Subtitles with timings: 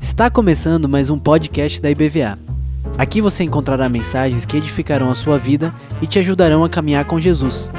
[0.00, 2.36] Está começando mais um podcast da IBVA.
[2.98, 5.72] Aqui você encontrará mensagens que edificarão a sua vida
[6.02, 7.70] e te ajudarão a caminhar com Jesus.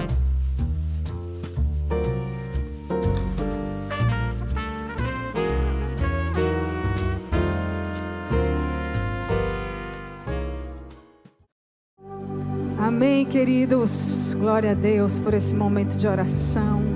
[12.78, 14.34] Amém, queridos.
[14.40, 16.95] Glória a Deus por esse momento de oração.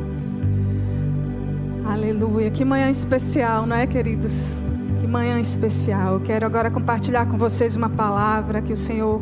[2.00, 2.50] Aleluia.
[2.50, 4.54] Que manhã especial, não é, queridos?
[5.02, 6.14] Que manhã especial.
[6.14, 9.22] Eu quero agora compartilhar com vocês uma palavra que o Senhor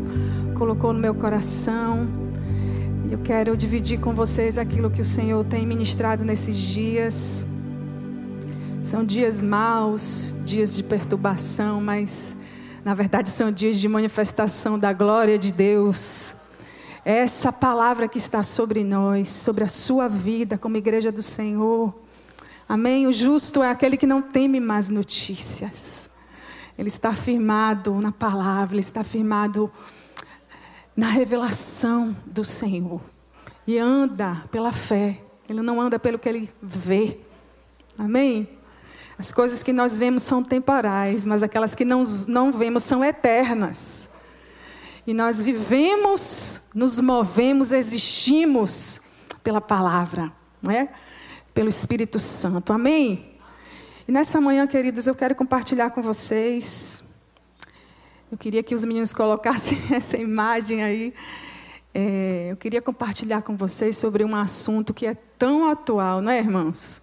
[0.56, 2.08] colocou no meu coração.
[3.10, 7.44] Eu quero dividir com vocês aquilo que o Senhor tem ministrado nesses dias.
[8.84, 12.36] São dias maus, dias de perturbação, mas
[12.86, 16.36] na verdade são dias de manifestação da glória de Deus.
[17.04, 22.06] Essa palavra que está sobre nós, sobre a sua vida como igreja do Senhor.
[22.68, 23.08] Amém?
[23.08, 26.10] O justo é aquele que não teme más notícias.
[26.78, 29.72] Ele está firmado na palavra, ele está firmado
[30.96, 33.02] na revelação do Senhor.
[33.66, 35.22] E anda pela fé.
[35.50, 37.20] Ele não anda pelo que ele vê.
[37.98, 38.50] Amém?
[39.18, 44.08] As coisas que nós vemos são temporais, mas aquelas que não, não vemos são eternas.
[45.08, 49.02] E nós vivemos, nos movemos, existimos
[49.42, 50.90] pela palavra, não é?
[51.58, 52.72] Pelo Espírito Santo.
[52.72, 53.32] Amém?
[54.08, 57.04] E nessa manhã, queridos, eu quero compartilhar com vocês.
[58.32, 61.16] Eu queria que os meninos colocassem essa imagem aí.
[61.96, 66.38] É, eu queria compartilhar com vocês sobre um assunto que é tão atual, não é,
[66.38, 67.02] irmãos?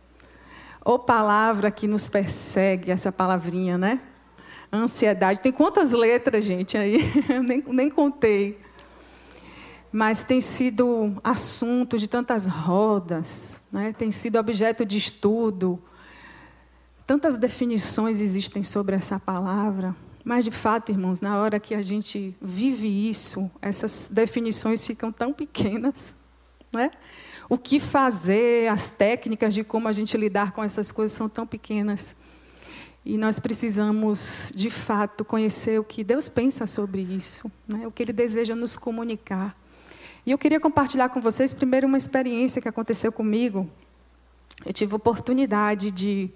[0.84, 4.00] Ou palavra que nos persegue, essa palavrinha, né?
[4.72, 5.40] Ansiedade.
[5.40, 7.00] Tem quantas letras, gente, aí?
[7.28, 8.63] Eu nem, nem contei.
[9.96, 13.94] Mas tem sido assunto de tantas rodas, né?
[13.96, 15.80] tem sido objeto de estudo.
[17.06, 19.94] Tantas definições existem sobre essa palavra.
[20.24, 25.32] Mas, de fato, irmãos, na hora que a gente vive isso, essas definições ficam tão
[25.32, 26.12] pequenas.
[26.72, 26.90] Não é?
[27.48, 31.46] O que fazer, as técnicas de como a gente lidar com essas coisas são tão
[31.46, 32.16] pequenas.
[33.04, 37.86] E nós precisamos, de fato, conhecer o que Deus pensa sobre isso, né?
[37.86, 39.56] o que Ele deseja nos comunicar.
[40.26, 43.68] E eu queria compartilhar com vocês, primeiro, uma experiência que aconteceu comigo.
[44.64, 46.30] Eu tive a oportunidade de,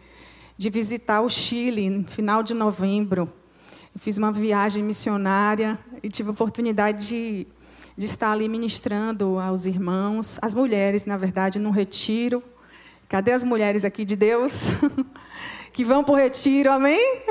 [0.58, 3.32] de visitar o Chile no final de novembro.
[3.94, 7.46] Eu fiz uma viagem missionária e tive a oportunidade de,
[7.96, 12.42] de estar ali ministrando aos irmãos, as mulheres, na verdade, num retiro.
[13.08, 14.52] Cadê as mulheres aqui de Deus?
[15.72, 17.22] que vão para o retiro, amém?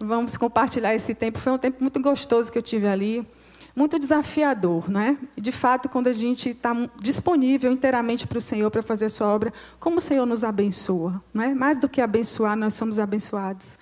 [0.00, 1.38] Vamos compartilhar esse tempo.
[1.38, 3.26] Foi um tempo muito gostoso que eu tive ali,
[3.74, 5.18] muito desafiador, né?
[5.36, 9.10] E de fato, quando a gente está disponível inteiramente para o Senhor para fazer a
[9.10, 11.54] sua obra, como o Senhor nos abençoa, né?
[11.54, 13.76] Mais do que abençoar, nós somos abençoados.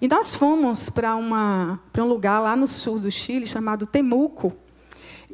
[0.00, 4.52] E nós fomos para um lugar lá no sul do Chile chamado Temuco.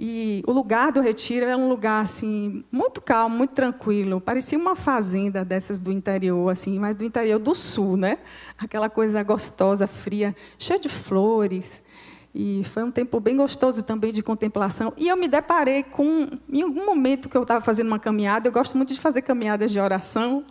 [0.03, 4.21] E o lugar do retiro era um lugar assim muito calmo, muito tranquilo.
[4.21, 8.19] Parecia uma fazenda dessas do interior, assim, mas do interior do sul, né?
[8.57, 11.83] Aquela coisa gostosa, fria, cheia de flores.
[12.35, 14.93] E foi um tempo bem gostoso também de contemplação.
[14.97, 18.53] E eu me deparei com, em algum momento que eu estava fazendo uma caminhada, eu
[18.53, 20.45] gosto muito de fazer caminhadas de oração.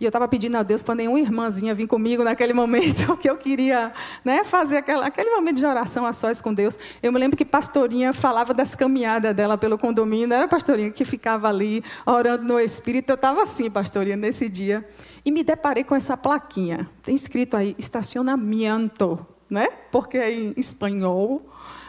[0.00, 3.36] E eu estava pedindo a Deus para nenhuma irmãzinha vir comigo naquele momento, que eu
[3.36, 3.92] queria
[4.24, 6.76] né, fazer aquela, aquele momento de oração a sós com Deus.
[7.00, 11.48] Eu me lembro que Pastorinha falava das caminhadas dela pelo condomínio, era Pastorinha que ficava
[11.48, 13.10] ali orando no Espírito.
[13.10, 14.84] Eu estava assim, Pastorinha, nesse dia.
[15.24, 16.90] E me deparei com essa plaquinha.
[17.02, 19.68] Tem escrito aí, estacionamento, né?
[19.90, 21.48] porque é em espanhol,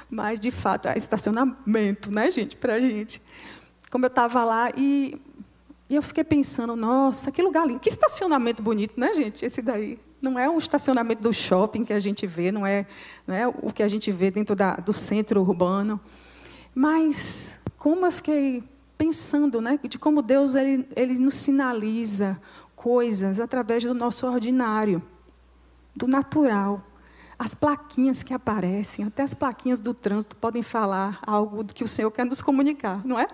[0.10, 3.22] mas de fato é estacionamento, né, gente, para a gente.
[3.90, 5.20] Como eu estava lá e
[5.88, 9.46] e eu fiquei pensando, nossa, que lugar lindo, que estacionamento bonito, né, gente?
[9.46, 10.00] Esse daí.
[10.20, 12.88] Não é o estacionamento do shopping que a gente vê, não é,
[13.28, 16.00] não é o que a gente vê dentro da, do centro urbano.
[16.74, 18.64] Mas como eu fiquei
[18.98, 22.42] pensando, né, de como Deus ele, ele nos sinaliza
[22.76, 25.04] coisas através do nosso ordinário,
[25.96, 26.84] do natural.
[27.38, 31.88] As plaquinhas que aparecem, até as plaquinhas do trânsito podem falar algo do que o
[31.88, 33.28] Senhor quer nos comunicar, não é?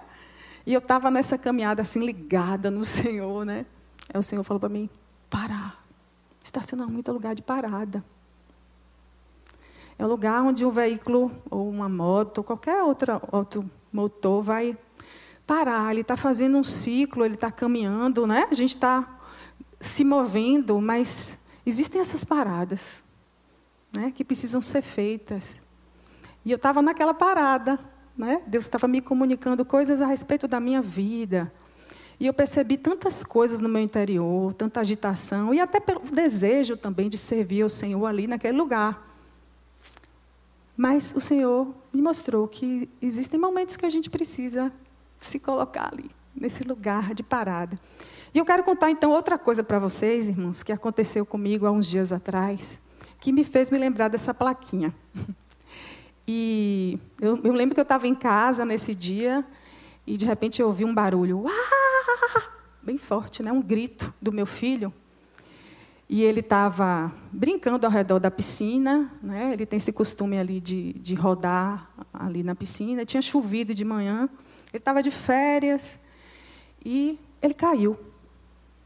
[0.65, 3.65] E eu estava nessa caminhada assim, ligada no Senhor, né?
[4.11, 4.89] Aí o Senhor falou para mim:
[5.29, 5.79] parar.
[6.43, 8.03] Estacionamento é lugar de parada.
[9.99, 14.75] É o lugar onde um veículo, ou uma moto, ou qualquer outra, outro motor vai
[15.45, 15.91] parar.
[15.91, 18.47] Ele está fazendo um ciclo, ele está caminhando, né?
[18.49, 19.19] A gente está
[19.79, 23.00] se movendo, mas existem essas paradas
[23.91, 25.61] né, que precisam ser feitas.
[26.45, 27.79] E eu estava naquela parada,
[28.17, 28.41] né?
[28.47, 31.51] Deus estava me comunicando coisas a respeito da minha vida.
[32.19, 37.09] E eu percebi tantas coisas no meu interior, tanta agitação, e até pelo desejo também
[37.09, 39.07] de servir ao Senhor ali naquele lugar.
[40.77, 44.71] Mas o Senhor me mostrou que existem momentos que a gente precisa
[45.19, 47.77] se colocar ali, nesse lugar de parada.
[48.33, 51.85] E eu quero contar então outra coisa para vocês, irmãos, que aconteceu comigo há uns
[51.85, 52.79] dias atrás,
[53.21, 54.93] que me fez me lembrar dessa plaquinha.
[56.27, 59.45] E eu, eu lembro que eu estava em casa nesse dia
[60.05, 61.45] e de repente eu ouvi um barulho,
[62.81, 63.51] bem forte, né?
[63.51, 64.93] um grito do meu filho.
[66.09, 69.53] E ele estava brincando ao redor da piscina, né?
[69.53, 73.05] ele tem esse costume ali de, de rodar ali na piscina.
[73.05, 74.29] Tinha chovido de manhã,
[74.71, 75.99] ele estava de férias
[76.83, 77.99] e ele caiu.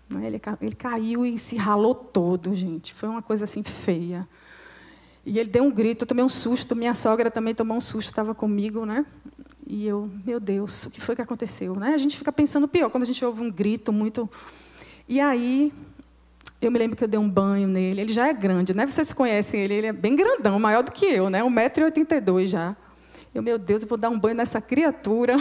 [0.10, 0.28] Né?
[0.28, 2.94] Ele, ele caiu e se ralou todo, gente.
[2.94, 4.28] Foi uma coisa assim feia.
[5.25, 6.75] E ele deu um grito, eu tomei um susto.
[6.75, 9.06] Minha sogra também tomou um susto, estava comigo, né?
[9.66, 11.75] E eu, meu Deus, o que foi que aconteceu?
[11.75, 11.94] Né?
[11.94, 14.30] A gente fica pensando pior quando a gente ouve um grito muito.
[15.10, 15.74] E aí,
[16.62, 18.02] eu me lembro que eu dei um banho nele.
[18.02, 18.86] Ele já é grande, né?
[18.86, 21.42] Vocês conhecem ele, ele é bem grandão, maior do que eu, né?
[21.42, 22.75] 1,82m já.
[23.34, 25.36] Eu, meu Deus, eu vou dar um banho nessa criatura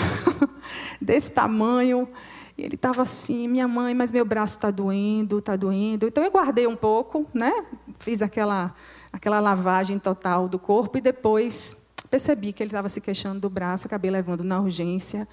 [1.00, 2.08] desse tamanho.
[2.56, 6.06] E ele estava assim, minha mãe, mas meu braço está doendo, está doendo.
[6.06, 7.64] Então eu guardei um pouco, né?
[7.98, 8.74] Fiz aquela,
[9.12, 13.86] aquela lavagem total do corpo e depois percebi que ele estava se queixando do braço,
[13.86, 15.26] acabei levando na urgência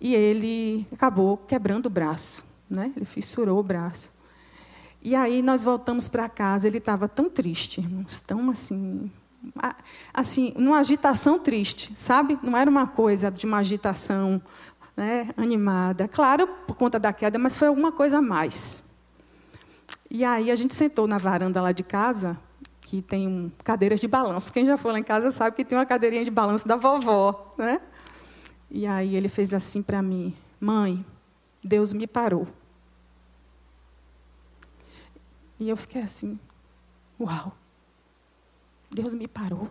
[0.00, 2.90] e ele acabou quebrando o braço, né?
[2.96, 4.10] Ele fissurou o braço.
[5.02, 9.10] E aí nós voltamos para casa, ele estava tão triste, irmãos, tão assim,
[10.12, 12.38] assim, numa agitação triste, sabe?
[12.42, 14.40] Não era uma coisa de uma agitação
[14.96, 16.08] né, animada.
[16.08, 18.82] Claro, por conta da queda, mas foi alguma coisa a mais.
[20.10, 22.36] E aí a gente sentou na varanda lá de casa,
[22.80, 24.52] que tem um, cadeiras de balanço.
[24.52, 27.54] Quem já foi lá em casa sabe que tem uma cadeirinha de balanço da vovó,
[27.58, 27.80] né?
[28.70, 31.04] E aí ele fez assim para mim: "Mãe,
[31.62, 32.46] Deus me parou".
[35.58, 36.38] E eu fiquei assim:
[37.20, 37.52] "Uau!
[38.90, 39.68] Deus me parou".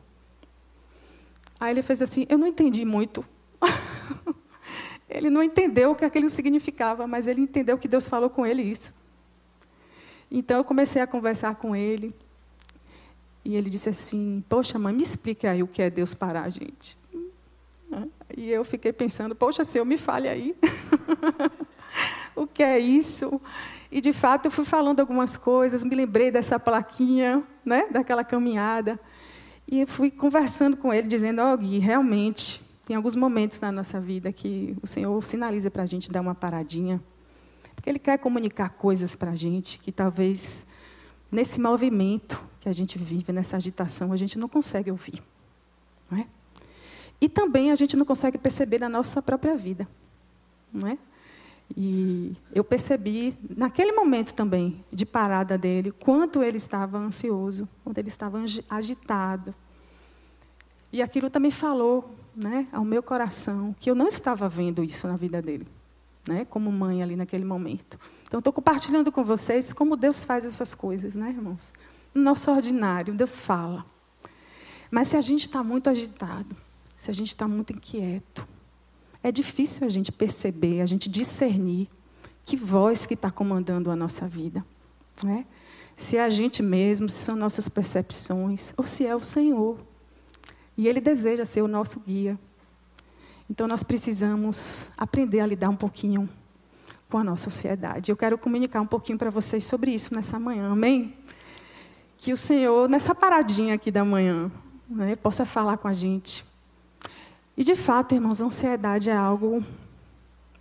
[1.60, 3.26] Aí ele fez assim: "Eu não entendi muito".
[5.10, 8.64] Ele não entendeu o que aquilo significava, mas ele entendeu que Deus falou com ele
[8.64, 8.94] isso.
[10.32, 12.14] Então eu comecei a conversar com ele.
[13.44, 16.50] E ele disse assim: Poxa, mãe, me explique aí o que é Deus parar a
[16.50, 16.98] gente.
[18.36, 20.56] E eu fiquei pensando: Poxa, Senhor, me fale aí.
[22.36, 23.40] o que é isso?
[23.92, 29.00] E de fato eu fui falando algumas coisas, me lembrei dessa plaquinha, né, daquela caminhada.
[29.68, 34.00] E fui conversando com ele, dizendo: Ó, oh, Gui, realmente, tem alguns momentos na nossa
[34.00, 37.02] vida que o Senhor sinaliza para a gente dar uma paradinha,
[37.76, 40.66] porque Ele quer comunicar coisas para a gente que talvez
[41.32, 45.22] nesse movimento que a gente vive, nessa agitação, a gente não consegue ouvir.
[46.10, 46.28] Não é?
[47.20, 49.88] E também a gente não consegue perceber na nossa própria vida.
[50.72, 50.98] Não é?
[51.76, 58.10] E eu percebi, naquele momento também, de parada dele, quanto ele estava ansioso, quanto ele
[58.10, 58.40] estava
[58.70, 59.54] agitado.
[60.94, 65.16] E aquilo também falou né, ao meu coração que eu não estava vendo isso na
[65.16, 65.68] vida dele,
[66.28, 68.00] né, como mãe ali naquele momento.
[68.24, 71.72] Então, estou compartilhando com vocês como Deus faz essas coisas, né, irmãos?
[72.14, 73.86] No nosso ordinário, Deus fala.
[74.92, 76.56] Mas se a gente está muito agitado,
[76.96, 78.48] se a gente está muito inquieto,
[79.22, 81.90] é difícil a gente perceber, a gente discernir
[82.46, 84.64] que voz que está comandando a nossa vida.
[85.24, 85.46] Né?
[85.98, 89.80] Se é a gente mesmo, se são nossas percepções, ou se é o Senhor.
[90.78, 92.38] E Ele deseja ser o nosso guia.
[93.50, 96.30] Então nós precisamos aprender a lidar um pouquinho
[97.10, 98.12] com a nossa ansiedade.
[98.12, 101.16] Eu quero comunicar um pouquinho para vocês sobre isso nessa manhã, amém?
[102.18, 104.52] Que o Senhor, nessa paradinha aqui da manhã,
[104.90, 106.44] né, possa falar com a gente.
[107.56, 109.64] E de fato, irmãos, a ansiedade é algo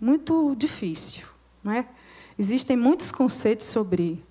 [0.01, 1.27] muito difícil.
[1.63, 1.87] Não é?
[2.39, 4.23] Existem muitos conceitos sobre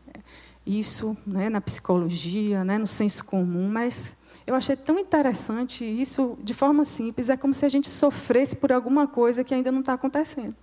[0.65, 6.53] isso né, na psicologia, né, no senso comum, mas eu achei tão interessante isso, de
[6.53, 9.93] forma simples, é como se a gente sofresse por alguma coisa que ainda não está
[9.93, 10.55] acontecendo.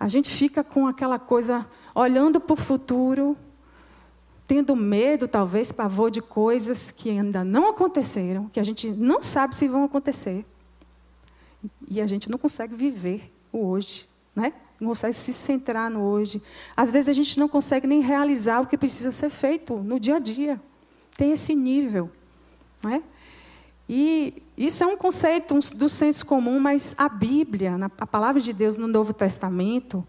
[0.00, 3.36] A gente fica com aquela coisa, olhando para o futuro,
[4.46, 9.54] tendo medo, talvez, pavor de coisas que ainda não aconteceram, que a gente não sabe
[9.54, 10.46] se vão acontecer.
[11.88, 14.52] E a gente não consegue viver o hoje, né?
[14.80, 16.42] não consegue se centrar no hoje.
[16.76, 20.16] Às vezes a gente não consegue nem realizar o que precisa ser feito no dia
[20.16, 20.60] a dia
[21.16, 22.10] tem esse nível.
[22.82, 23.02] Não é?
[23.88, 28.76] E isso é um conceito do senso comum, mas a Bíblia, a palavra de Deus
[28.76, 30.06] no Novo Testamento,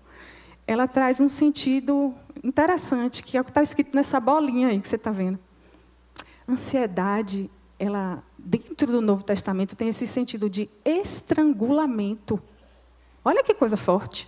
[0.65, 4.87] ela traz um sentido interessante, que é o que está escrito nessa bolinha aí que
[4.87, 5.39] você está vendo.
[6.49, 12.41] Ansiedade, ela, dentro do Novo Testamento, tem esse sentido de estrangulamento.
[13.23, 14.27] Olha que coisa forte.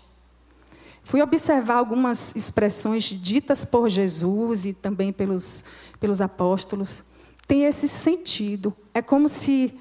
[1.10, 5.64] Fui observar algumas expressões ditas por Jesus e também pelos,
[6.00, 7.04] pelos apóstolos.
[7.48, 8.72] Tem esse sentido.
[8.94, 9.74] É como se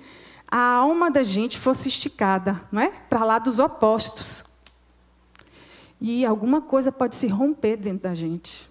[0.50, 2.88] a alma da gente fosse esticada, não é?
[3.10, 4.42] Para lá dos opostos.
[6.00, 8.66] E alguma coisa pode se romper dentro da gente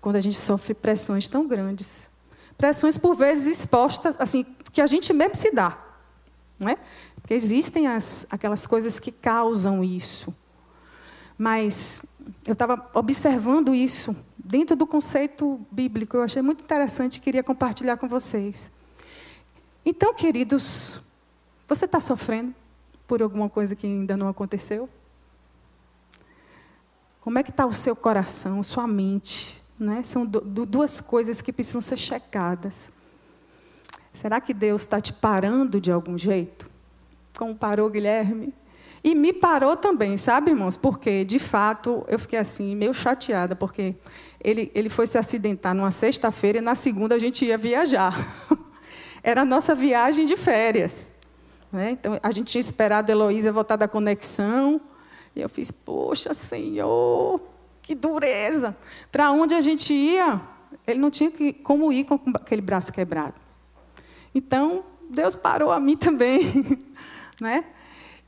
[0.00, 2.10] quando a gente sofre pressões tão grandes.
[2.58, 5.78] Pressões por vezes expostas, assim, que a gente mesmo se dá,
[6.58, 6.76] não é?
[7.20, 10.34] Porque existem as, aquelas coisas que causam isso.
[11.36, 12.04] Mas
[12.46, 16.16] eu estava observando isso dentro do conceito bíblico.
[16.16, 18.70] Eu achei muito interessante e queria compartilhar com vocês.
[19.84, 21.00] Então, queridos,
[21.66, 22.54] você está sofrendo
[23.06, 24.88] por alguma coisa que ainda não aconteceu?
[27.20, 29.62] Como é que está o seu coração, sua mente?
[29.78, 30.02] Né?
[30.02, 32.92] São duas coisas que precisam ser checadas.
[34.12, 36.70] Será que Deus está te parando de algum jeito?
[37.36, 38.54] Como parou Guilherme?
[39.04, 40.78] E me parou também, sabe, irmãos?
[40.78, 43.94] Porque, de fato, eu fiquei assim, meio chateada, porque
[44.42, 48.16] ele, ele foi se acidentar numa sexta-feira e na segunda a gente ia viajar.
[49.22, 51.12] Era a nossa viagem de férias.
[51.70, 51.90] Né?
[51.90, 54.80] Então, a gente tinha esperado a Heloísa voltar da conexão.
[55.36, 57.42] E eu fiz, poxa, Senhor,
[57.82, 58.74] que dureza.
[59.12, 60.40] Para onde a gente ia,
[60.86, 63.34] ele não tinha que, como ir com aquele braço quebrado.
[64.34, 66.82] Então, Deus parou a mim também.
[67.38, 67.64] né?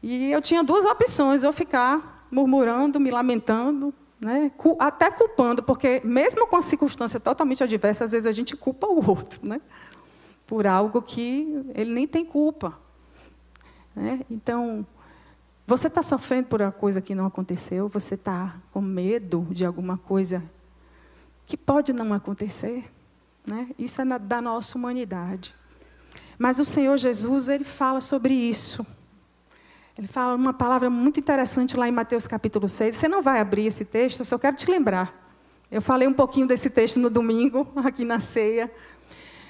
[0.03, 4.51] E eu tinha duas opções: eu ficar murmurando, me lamentando, né?
[4.79, 9.09] até culpando, porque mesmo com a circunstância totalmente adversa, às vezes a gente culpa o
[9.09, 9.61] outro, né?
[10.47, 12.79] por algo que ele nem tem culpa.
[13.95, 14.21] Né?
[14.31, 14.87] Então,
[15.67, 17.89] você está sofrendo por uma coisa que não aconteceu?
[17.89, 20.43] Você está com medo de alguma coisa
[21.45, 22.85] que pode não acontecer?
[23.47, 23.71] Né?
[23.79, 25.55] Isso é da nossa humanidade.
[26.39, 28.87] Mas o Senhor Jesus, ele fala sobre isso.
[29.99, 32.95] Ele fala uma palavra muito interessante lá em Mateus capítulo 6.
[32.95, 35.27] Você não vai abrir esse texto, eu só quero te lembrar.
[35.71, 38.71] Eu falei um pouquinho desse texto no domingo, aqui na ceia.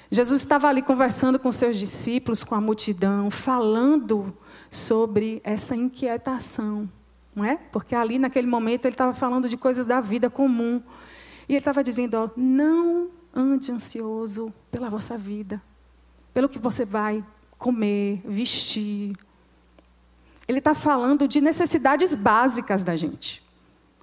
[0.09, 4.33] Jesus estava ali conversando com seus discípulos, com a multidão, falando
[4.69, 6.89] sobre essa inquietação,
[7.35, 7.57] não é?
[7.69, 10.81] Porque ali naquele momento ele estava falando de coisas da vida comum.
[11.49, 15.61] E ele estava dizendo, ó, não ande ansioso pela vossa vida,
[16.33, 17.21] pelo que você vai
[17.57, 19.13] comer, vestir.
[20.47, 23.43] Ele está falando de necessidades básicas da gente.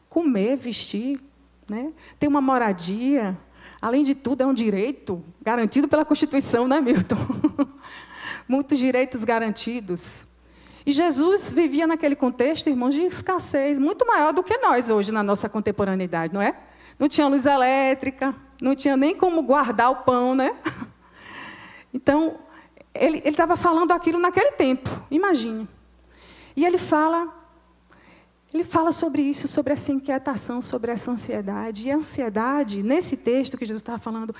[0.09, 1.21] Comer, vestir,
[1.69, 1.93] né?
[2.19, 3.37] ter uma moradia,
[3.81, 7.17] além de tudo, é um direito garantido pela Constituição, né, Milton?
[8.47, 10.27] Muitos direitos garantidos.
[10.87, 15.23] E Jesus vivia naquele contexto, irmãos, de escassez muito maior do que nós hoje na
[15.23, 16.55] nossa contemporaneidade, não é?
[16.99, 20.55] Não tinha luz elétrica, não tinha nem como guardar o pão, né?
[21.97, 22.41] Então,
[22.93, 25.69] ele estava falando aquilo naquele tempo, imagine.
[26.57, 27.33] E ele fala,
[28.53, 31.89] ele fala sobre isso, sobre essa inquietação, sobre essa ansiedade.
[31.89, 34.35] E a ansiedade, nesse texto que Jesus estava falando,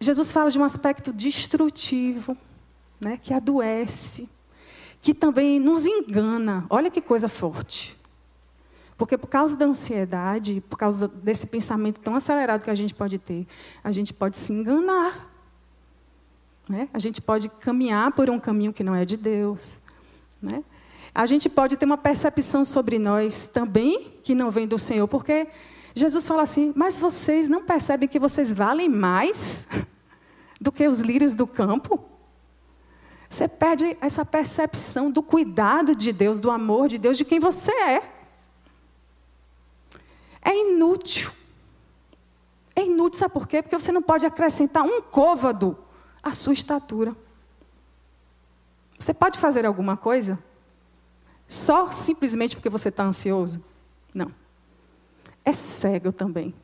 [0.00, 2.36] Jesus fala de um aspecto destrutivo,
[3.00, 4.28] né, que adoece
[5.06, 6.66] que também nos engana.
[6.68, 7.96] Olha que coisa forte.
[8.98, 13.16] Porque por causa da ansiedade, por causa desse pensamento tão acelerado que a gente pode
[13.16, 13.46] ter,
[13.84, 15.32] a gente pode se enganar.
[16.68, 16.88] Né?
[16.92, 19.78] A gente pode caminhar por um caminho que não é de Deus.
[20.42, 20.64] Né?
[21.16, 25.48] A gente pode ter uma percepção sobre nós também que não vem do Senhor, porque
[25.94, 29.66] Jesus fala assim: Mas vocês não percebem que vocês valem mais
[30.60, 32.04] do que os lírios do campo?
[33.30, 37.72] Você perde essa percepção do cuidado de Deus, do amor de Deus, de quem você
[37.72, 38.12] é.
[40.42, 41.30] É inútil.
[42.74, 43.62] É inútil, sabe por quê?
[43.62, 45.78] Porque você não pode acrescentar um côvado
[46.22, 47.16] à sua estatura.
[48.98, 50.38] Você pode fazer alguma coisa
[51.48, 53.62] só simplesmente porque você está ansioso?
[54.12, 54.32] Não.
[55.44, 56.54] É cego também.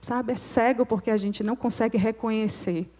[0.00, 0.32] Sabe?
[0.32, 2.90] É cego porque a gente não consegue reconhecer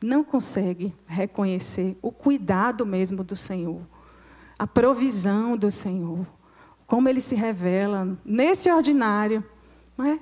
[0.00, 3.80] não consegue reconhecer o cuidado mesmo do Senhor,
[4.58, 6.26] a provisão do Senhor,
[6.86, 9.44] como ele se revela nesse ordinário,
[9.96, 10.20] não é?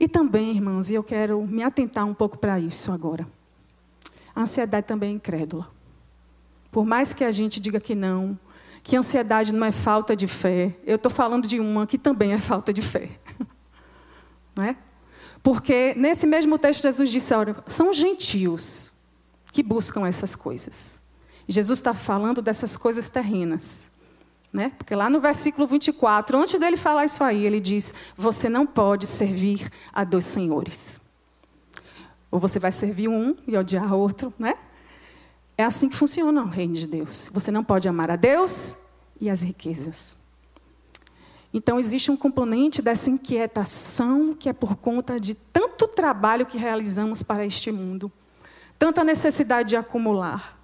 [0.00, 3.26] E também, irmãos, e eu quero me atentar um pouco para isso agora.
[4.34, 5.68] A ansiedade também é incrédula.
[6.72, 8.36] Por mais que a gente diga que não,
[8.82, 12.38] que ansiedade não é falta de fé, eu estou falando de uma que também é
[12.38, 13.10] falta de fé.
[14.54, 14.76] Não é?
[15.42, 18.92] Porque nesse mesmo texto Jesus disse, olha, são gentios
[19.52, 21.00] que buscam essas coisas.
[21.46, 23.90] Jesus está falando dessas coisas terrenas.
[24.52, 24.72] Né?
[24.76, 29.06] Porque lá no versículo 24, antes dele falar isso aí, ele diz: Você não pode
[29.06, 31.00] servir a dois senhores.
[32.30, 34.52] Ou você vai servir um e odiar outro, né?
[35.56, 37.30] É assim que funciona o reino de Deus.
[37.32, 38.76] Você não pode amar a Deus
[39.20, 40.16] e as riquezas.
[41.54, 47.22] Então, existe um componente dessa inquietação que é por conta de tanto trabalho que realizamos
[47.22, 48.10] para este mundo,
[48.78, 50.58] tanta necessidade de acumular.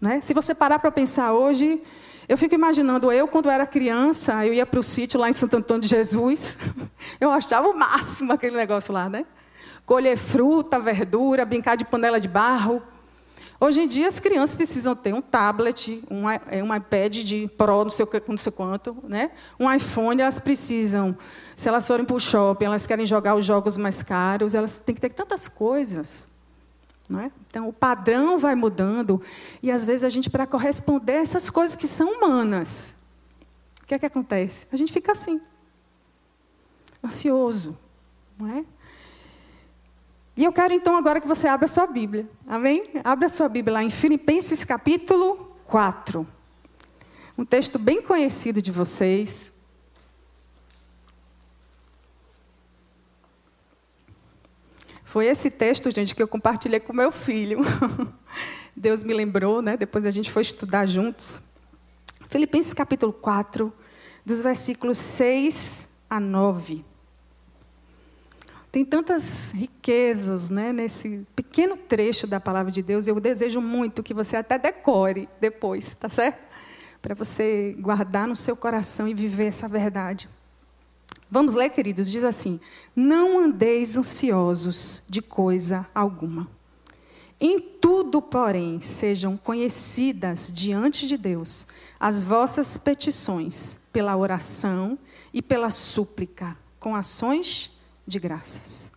[0.00, 0.20] Né?
[0.20, 1.82] Se você parar para pensar hoje,
[2.28, 5.56] eu fico imaginando, eu, quando era criança, eu ia para o sítio lá em Santo
[5.56, 6.56] Antônio de Jesus,
[7.20, 9.26] eu achava o máximo aquele negócio lá, né?
[9.84, 12.82] Colher fruta, verdura, brincar de panela de barro.
[13.58, 17.84] Hoje em dia, as crianças precisam ter um tablet, um, é, um iPad de Pro,
[17.84, 19.30] não sei, não sei quanto, né?
[19.58, 21.16] um iPhone, elas precisam,
[21.54, 24.94] se elas forem para o shopping, elas querem jogar os jogos mais caros, elas têm
[24.94, 26.26] que ter tantas coisas.
[27.08, 27.30] É?
[27.46, 29.22] Então, o padrão vai mudando,
[29.62, 32.94] e às vezes a gente, para corresponder a essas coisas que são humanas,
[33.82, 34.66] o que é que acontece?
[34.72, 35.40] A gente fica assim,
[37.04, 37.78] ansioso,
[38.36, 38.64] não é?
[40.36, 42.28] E eu quero então agora que você abra a sua Bíblia.
[42.46, 42.84] Amém?
[43.02, 46.26] Abra a sua Bíblia lá em Filipenses capítulo 4.
[47.38, 49.50] Um texto bem conhecido de vocês.
[55.02, 57.60] Foi esse texto, gente, que eu compartilhei com meu filho.
[58.76, 59.74] Deus me lembrou, né?
[59.74, 61.42] Depois a gente foi estudar juntos.
[62.28, 63.72] Filipenses capítulo 4,
[64.22, 66.84] dos versículos 6 a 9.
[68.76, 73.08] Tem tantas riquezas né, nesse pequeno trecho da palavra de Deus.
[73.08, 76.46] Eu desejo muito que você até decore depois, tá certo?
[77.00, 80.28] Para você guardar no seu coração e viver essa verdade.
[81.30, 82.10] Vamos ler, queridos?
[82.10, 82.60] Diz assim:
[82.94, 86.46] Não andeis ansiosos de coisa alguma.
[87.40, 91.66] Em tudo, porém, sejam conhecidas diante de Deus
[91.98, 94.98] as vossas petições pela oração
[95.32, 97.74] e pela súplica, com ações
[98.06, 98.90] de graças.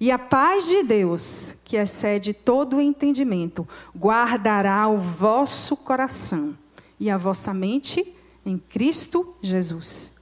[0.00, 3.66] E a paz de Deus, que excede todo o entendimento,
[3.96, 6.56] guardará o vosso coração
[6.98, 10.12] e a vossa mente em Cristo Jesus.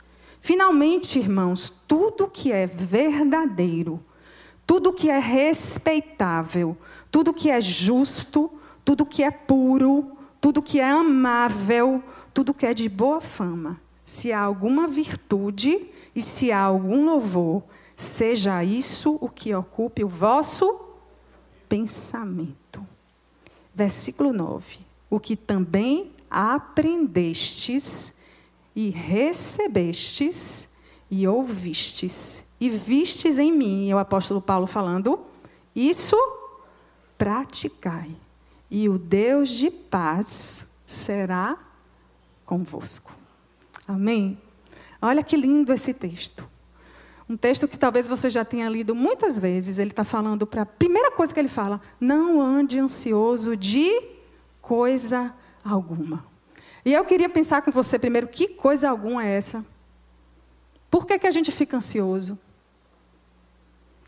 [0.40, 4.02] Finalmente, irmãos, tudo que é verdadeiro,
[4.66, 6.76] tudo que é respeitável,
[7.10, 8.50] tudo que é justo,
[8.84, 12.02] tudo que é puro, tudo que é amável,
[12.34, 17.62] tudo que é de boa fama, se há alguma virtude e se há algum louvor,
[18.02, 20.80] Seja isso o que ocupe o vosso
[21.68, 22.84] pensamento.
[23.72, 24.80] Versículo 9.
[25.08, 28.14] O que também aprendestes
[28.74, 30.68] e recebestes
[31.08, 35.20] e ouvistes e vistes em mim, é o apóstolo Paulo falando,
[35.74, 36.16] isso
[37.16, 38.10] praticai,
[38.68, 41.56] e o Deus de paz será
[42.44, 43.12] convosco.
[43.86, 44.36] Amém?
[45.00, 46.51] Olha que lindo esse texto.
[47.28, 49.78] Um texto que talvez você já tenha lido muitas vezes.
[49.78, 53.90] Ele está falando para a primeira coisa que ele fala: não ande ansioso de
[54.60, 55.32] coisa
[55.64, 56.24] alguma.
[56.84, 59.64] E eu queria pensar com você primeiro: que coisa alguma é essa?
[60.90, 62.38] Por que, que a gente fica ansioso?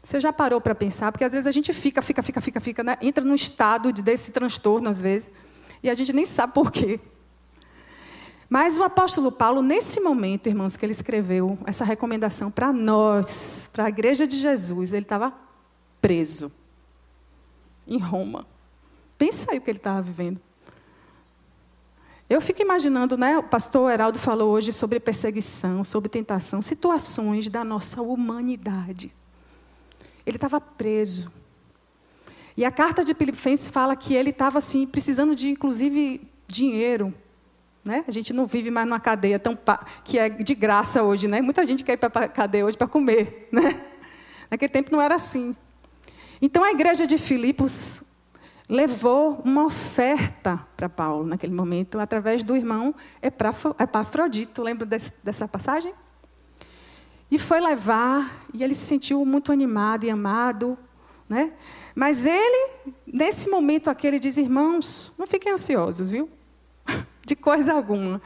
[0.03, 1.11] Você já parou para pensar?
[1.11, 2.99] Porque às vezes a gente fica, fica, fica, fica, fica, né?
[3.01, 5.31] entra num estado de, desse transtorno, às vezes,
[5.83, 7.01] e a gente nem sabe por quê.
[8.55, 13.87] Mas o apóstolo Paulo, nesse momento, irmãos, que ele escreveu essa recomendação para nós, para
[13.87, 15.35] a igreja de Jesus, ele estava
[16.01, 16.53] preso
[17.85, 18.47] em Roma.
[19.19, 20.41] Pensa aí o que ele estava vivendo.
[22.31, 23.37] Eu fico imaginando, né?
[23.37, 29.13] O pastor Heraldo falou hoje sobre perseguição, sobre tentação, situações da nossa humanidade.
[30.25, 31.29] Ele estava preso.
[32.57, 37.13] E a carta de Filipenses fala que ele estava assim, precisando de, inclusive, dinheiro
[37.85, 38.03] né?
[38.09, 39.57] A gente não vive mais numa cadeia tão
[40.03, 41.29] que é de graça hoje.
[41.29, 41.41] Né?
[41.43, 43.49] Muita gente quer ir para a cadeia hoje para comer.
[43.53, 43.79] Né?
[44.51, 45.55] Naquele tempo não era assim.
[46.41, 48.03] Então a igreja de Filipos
[48.69, 52.95] levou uma oferta para Paulo naquele momento, através do irmão
[53.79, 54.63] Epafrodito.
[54.63, 55.93] Lembra desse, dessa passagem?
[57.31, 60.79] E foi levar, e ele se sentiu muito animado e amado.
[61.29, 61.53] Né?
[61.95, 62.71] Mas ele,
[63.07, 66.31] nesse momento aquele, diz: irmãos, não fiquem ansiosos, viu?
[67.25, 68.21] De coisa alguma.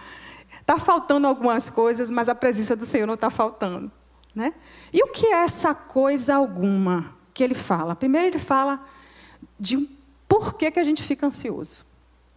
[0.60, 3.90] Está faltando algumas coisas, mas a presença do Senhor não está faltando.
[4.34, 4.52] Né?
[4.92, 7.96] E o que é essa coisa alguma que ele fala?
[7.96, 8.84] Primeiro, ele fala
[9.58, 9.88] de um
[10.28, 11.86] porquê que a gente fica ansioso.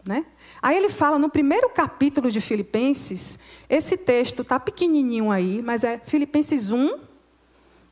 [0.04, 0.24] Né?
[0.60, 5.98] Aí ele fala no primeiro capítulo de Filipenses, esse texto está pequenininho aí, mas é
[5.98, 6.98] Filipenses 1,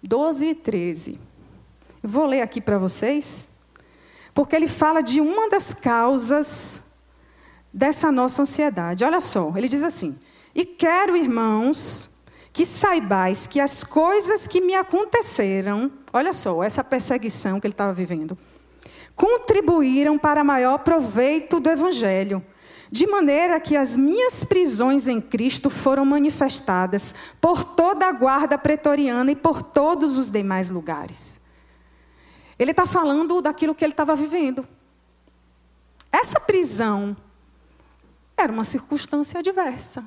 [0.02, 1.20] 12 e 13.
[2.02, 3.48] vou ler aqui para vocês,
[4.34, 6.82] porque ele fala de uma das causas
[7.72, 9.04] dessa nossa ansiedade.
[9.04, 10.18] Olha só, ele diz assim:
[10.54, 12.10] E quero, irmãos,
[12.52, 17.92] que saibais que as coisas que me aconteceram, olha só, essa perseguição que ele estava
[17.92, 18.36] vivendo,
[19.14, 22.44] contribuíram para maior proveito do Evangelho,
[22.90, 29.30] de maneira que as minhas prisões em Cristo foram manifestadas por toda a guarda pretoriana
[29.30, 31.40] e por todos os demais lugares.
[32.58, 34.66] Ele está falando daquilo que ele estava vivendo.
[36.12, 37.16] Essa prisão
[38.40, 40.04] era uma circunstância adversa.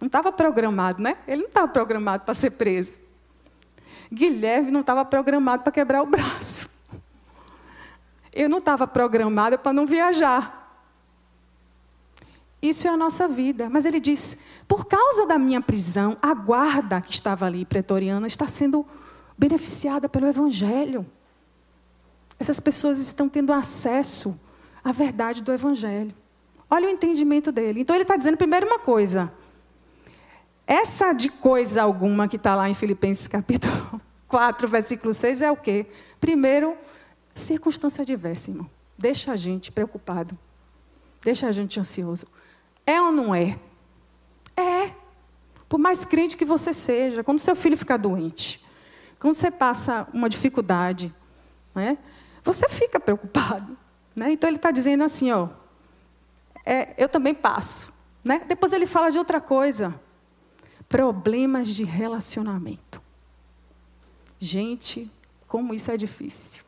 [0.00, 1.16] Não estava programado, né?
[1.26, 3.00] Ele não estava programado para ser preso.
[4.12, 6.70] Guilherme não estava programado para quebrar o braço.
[8.32, 10.56] Eu não estava programada para não viajar.
[12.60, 13.68] Isso é a nossa vida.
[13.68, 18.46] Mas ele diz: por causa da minha prisão, a guarda que estava ali, pretoriana, está
[18.46, 18.86] sendo
[19.36, 21.06] beneficiada pelo Evangelho.
[22.38, 24.38] Essas pessoas estão tendo acesso
[24.82, 26.14] à verdade do Evangelho.
[26.70, 27.80] Olha o entendimento dele.
[27.80, 29.32] Então ele está dizendo, primeiro, uma coisa.
[30.66, 35.56] Essa de coisa alguma que está lá em Filipenses capítulo 4, versículo 6 é o
[35.56, 35.86] quê?
[36.20, 36.76] Primeiro,
[37.34, 38.68] circunstância adversa, irmão.
[38.96, 40.36] Deixa a gente preocupado.
[41.22, 42.26] Deixa a gente ansioso.
[42.84, 43.58] É ou não é?
[44.56, 44.92] É.
[45.68, 48.64] Por mais crente que você seja, quando seu filho ficar doente,
[49.18, 51.14] quando você passa uma dificuldade,
[51.74, 51.98] né,
[52.42, 53.76] você fica preocupado.
[54.16, 54.32] Né?
[54.32, 55.48] Então ele está dizendo assim, ó,
[56.68, 57.90] é, eu também passo.
[58.22, 58.42] Né?
[58.46, 59.98] Depois ele fala de outra coisa
[60.86, 63.00] problemas de relacionamento.
[64.38, 65.10] Gente,
[65.46, 66.62] como isso é difícil.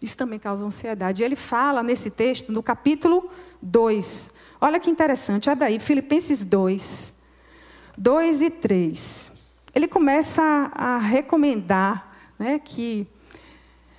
[0.00, 1.22] Isso também causa ansiedade.
[1.22, 4.32] E ele fala nesse texto, no capítulo 2.
[4.60, 7.14] Olha que interessante, abre aí, Filipenses 2,
[7.98, 9.32] 2 e 3.
[9.74, 10.42] Ele começa
[10.74, 13.06] a, recomendar né, que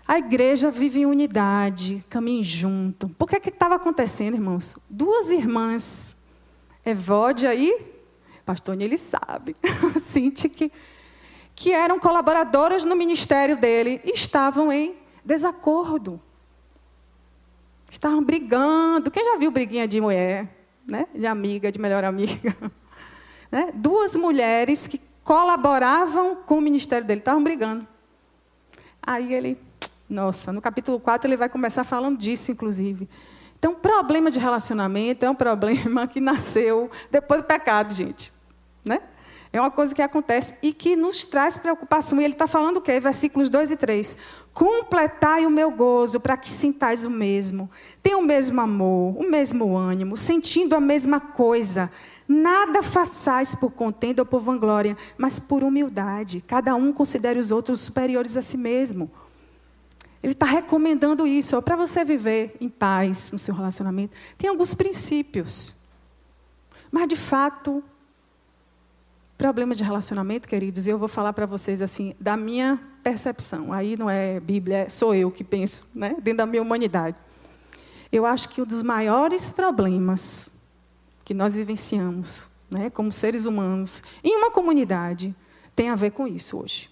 [0.08, 3.10] a igreja vive em unidade, caminhe junto.
[3.10, 4.76] Por que estava acontecendo, irmãos?
[4.90, 6.18] Duas irmãs,
[6.86, 7.92] Evódia e
[8.46, 9.56] Pastor ele sabe.
[10.02, 10.72] Cinti que,
[11.56, 16.20] que eram colaboradoras no ministério dele estavam em desacordo.
[17.90, 19.12] Estavam brigando.
[19.12, 20.50] Quem já viu briguinha de mulher?
[20.86, 21.08] Né?
[21.14, 22.56] De amiga, de melhor amiga.
[23.52, 23.70] Né?
[23.76, 27.86] Duas mulheres que colaboravam com o ministério dele, estavam brigando.
[29.02, 29.58] Aí ele,
[30.12, 33.10] nossa, no capítulo 4 ele vai começar falando disso, inclusive.
[33.58, 38.34] Então, problema de relacionamento é um problema que nasceu depois do pecado, gente.
[38.84, 39.00] Né?
[39.54, 42.20] É uma coisa que acontece e que nos traz preocupação.
[42.20, 43.00] E ele está falando o quê?
[43.00, 44.18] Versículos 2 e 3.
[44.54, 47.70] Completai o meu gozo para que sintais o mesmo.
[48.04, 51.90] Tenha o mesmo amor, o mesmo ânimo, sentindo a mesma coisa.
[52.28, 56.44] Nada façais por contenda ou por vanglória, mas por humildade.
[56.46, 59.10] Cada um considere os outros superiores a si mesmo.
[60.24, 64.16] Ele está recomendando isso para você viver em paz no seu relacionamento.
[64.38, 65.76] Tem alguns princípios.
[66.92, 67.84] Mas, de fato,
[69.38, 73.74] problema de relacionamento, queridos, eu vou falar para vocês assim, da minha percepção.
[73.74, 76.16] Aí não é Bíblia, sou eu que penso, né?
[76.22, 77.18] dentro da minha humanidade.
[78.12, 80.50] Eu acho que um dos maiores problemas
[81.26, 85.34] que nós vivenciamos, né, como seres humanos, em uma comunidade,
[85.74, 86.90] tem a ver com isso hoje.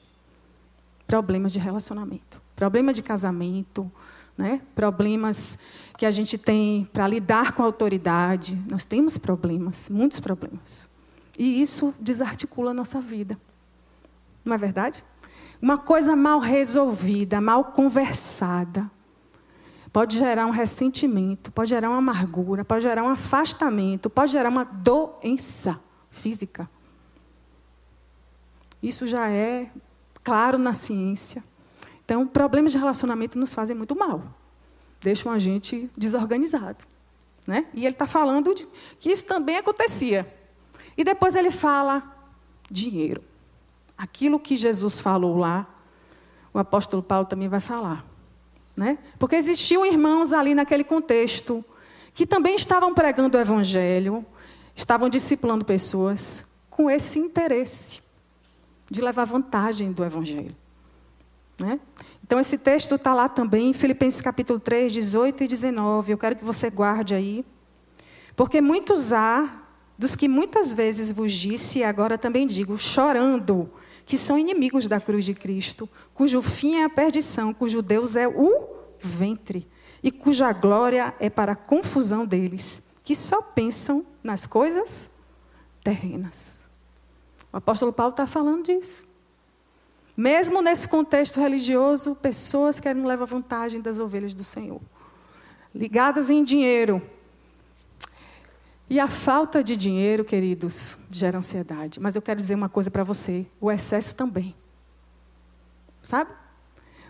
[1.06, 3.90] Problemas de relacionamento problema de casamento,
[4.38, 4.60] né?
[4.76, 5.58] problemas
[5.98, 8.62] que a gente tem para lidar com a autoridade.
[8.70, 10.90] Nós temos problemas, muitos problemas.
[11.38, 13.40] E isso desarticula a nossa vida.
[14.44, 15.02] Não é verdade?
[15.62, 18.92] Uma coisa mal resolvida, mal conversada,
[19.94, 24.66] pode gerar um ressentimento, pode gerar uma amargura, pode gerar um afastamento, pode gerar uma
[24.66, 26.70] doença física.
[28.84, 29.72] Isso já é
[30.26, 31.42] claro na ciência.
[32.10, 34.24] Então, problemas de relacionamento nos fazem muito mal,
[35.00, 36.84] deixam a gente desorganizado.
[37.46, 37.68] Né?
[37.72, 38.68] E ele está falando de,
[39.00, 40.26] que isso também acontecia.
[40.98, 42.02] E depois ele fala
[42.68, 43.24] dinheiro.
[43.96, 45.68] Aquilo que Jesus falou lá,
[46.52, 48.04] o apóstolo Paulo também vai falar.
[48.76, 48.98] Né?
[49.20, 51.64] Porque existiam irmãos ali naquele contexto
[52.16, 54.26] que também estavam pregando o evangelho,
[54.76, 58.02] estavam discipulando pessoas com esse interesse
[58.90, 60.56] de levar vantagem do evangelho.
[61.60, 61.80] Né?
[62.24, 66.12] Então, esse texto está lá também, Filipenses capítulo 3, 18 e 19.
[66.12, 67.46] Eu quero que você guarde aí.
[68.36, 69.64] Porque muitos há,
[69.98, 73.70] dos que muitas vezes vos disse, e agora também digo, chorando,
[74.06, 78.28] que são inimigos da cruz de Cristo, cujo fim é a perdição, cujo Deus é
[78.28, 79.68] o ventre,
[80.02, 85.10] e cuja glória é para a confusão deles, que só pensam nas coisas
[85.84, 86.60] terrenas.
[87.52, 89.09] O apóstolo Paulo está falando disso.
[90.20, 94.82] Mesmo nesse contexto religioso, pessoas querem levar vantagem das ovelhas do Senhor.
[95.74, 97.02] Ligadas em dinheiro.
[98.90, 102.02] E a falta de dinheiro, queridos, gera ansiedade.
[102.02, 104.54] Mas eu quero dizer uma coisa para você: o excesso também.
[106.04, 106.32] Sabe?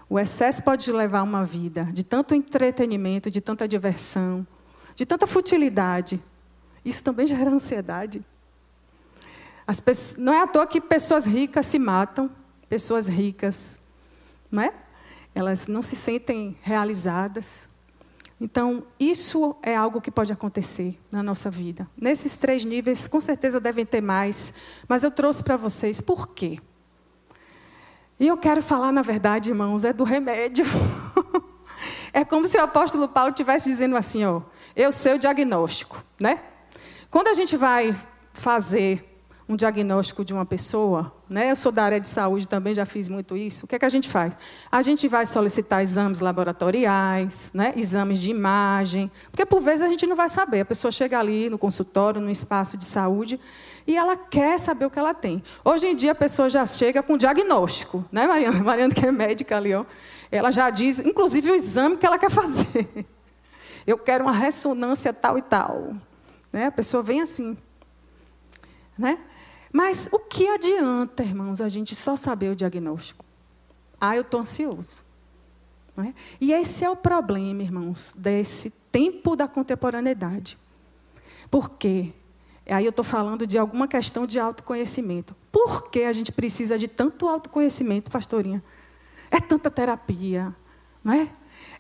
[0.08, 4.46] O excesso pode levar uma vida de tanto entretenimento, de tanta diversão,
[4.94, 6.22] de tanta futilidade.
[6.86, 8.24] Isso também gera ansiedade.
[9.84, 12.30] Pessoas, não é à toa que pessoas ricas se matam,
[12.70, 13.80] pessoas ricas,
[14.52, 14.74] não é?
[15.34, 17.68] Elas não se sentem realizadas.
[18.40, 21.90] Então, isso é algo que pode acontecer na nossa vida.
[21.98, 24.54] Nesses três níveis, com certeza devem ter mais,
[24.88, 26.60] mas eu trouxe para vocês por quê.
[28.20, 30.66] E eu quero falar, na verdade, irmãos, é do remédio.
[32.14, 34.42] é como se o apóstolo Paulo estivesse dizendo assim, ó,
[34.76, 36.42] eu sei o diagnóstico, né?
[37.10, 37.98] Quando a gente vai
[38.34, 39.09] fazer
[39.50, 41.50] um diagnóstico de uma pessoa, né?
[41.50, 43.66] Eu sou da área de saúde também, já fiz muito isso.
[43.66, 44.38] O que é que a gente faz?
[44.72, 47.74] A gente vai solicitar exames laboratoriais, né?
[47.76, 50.60] exames de imagem, porque por vezes a gente não vai saber.
[50.60, 53.40] A pessoa chega ali no consultório, no espaço de saúde,
[53.88, 55.42] e ela quer saber o que ela tem.
[55.66, 58.62] Hoje em dia a pessoa já chega com diagnóstico, né, Mariana?
[58.62, 59.84] Mariana que é médica ali, ó.
[60.32, 62.88] Ela já diz, inclusive o exame que ela quer fazer.
[63.88, 65.96] Eu quero uma ressonância tal e tal.
[66.54, 66.68] Né?
[66.68, 67.58] A pessoa vem assim,
[68.96, 69.18] né?
[69.72, 73.24] Mas o que adianta, irmãos, a gente só saber o diagnóstico?
[74.00, 75.04] Ah, eu estou ansioso.
[75.98, 76.14] É?
[76.40, 80.58] E esse é o problema, irmãos, desse tempo da contemporaneidade.
[81.52, 82.14] Por quê?
[82.66, 85.36] Aí eu estou falando de alguma questão de autoconhecimento.
[85.52, 88.64] Por que a gente precisa de tanto autoconhecimento, pastorinha?
[89.30, 90.56] É tanta terapia,
[91.04, 91.30] não é?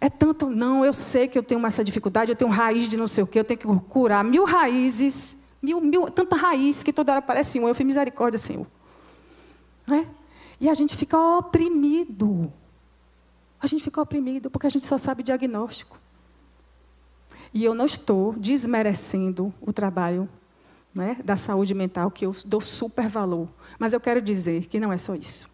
[0.01, 3.07] É tanto, não, eu sei que eu tenho essa dificuldade, eu tenho raiz de não
[3.07, 7.11] sei o quê, eu tenho que curar mil raízes Mil, mil, tanta raiz que toda
[7.11, 7.67] hora aparece um.
[7.67, 8.65] Eu fiz misericórdia, Senhor.
[9.87, 10.07] Né?
[10.59, 12.51] E a gente fica oprimido.
[13.61, 15.97] A gente fica oprimido porque a gente só sabe diagnóstico.
[17.53, 20.29] E eu não estou desmerecendo o trabalho
[20.93, 23.47] né, da saúde mental, que eu dou super valor.
[23.77, 25.49] Mas eu quero dizer que não é só isso.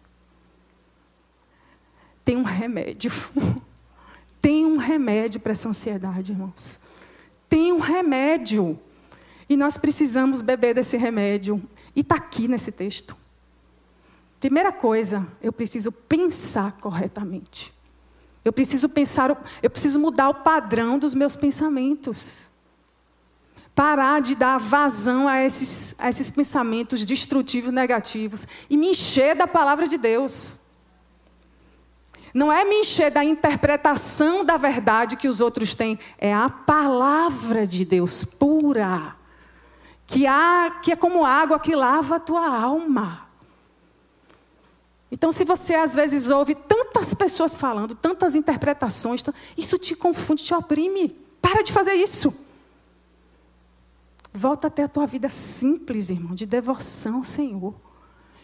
[2.24, 3.10] Tem um remédio.
[4.40, 6.78] Tem um remédio para essa ansiedade, irmãos.
[7.48, 8.78] Tem um remédio.
[9.48, 11.62] E nós precisamos beber desse remédio.
[11.94, 13.16] E está aqui nesse texto.
[14.40, 17.72] Primeira coisa, eu preciso pensar corretamente.
[18.44, 22.50] Eu preciso pensar, eu preciso mudar o padrão dos meus pensamentos.
[23.74, 28.46] Parar de dar vazão a esses, a esses pensamentos destrutivos, negativos.
[28.68, 30.58] E me encher da palavra de Deus.
[32.32, 37.66] Não é me encher da interpretação da verdade que os outros têm, é a palavra
[37.66, 39.15] de Deus pura
[40.06, 43.26] que, há, que é como água que lava a tua alma.
[45.10, 49.22] Então, se você às vezes ouve tantas pessoas falando, tantas interpretações,
[49.56, 51.08] isso te confunde, te oprime.
[51.40, 52.34] Para de fazer isso.
[54.32, 57.74] Volta até a tua vida simples, irmão, de devoção ao Senhor.